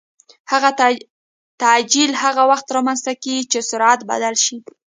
[1.61, 4.57] تعجیل هغه وخت رامنځته کېږي چې سرعت بدل شي.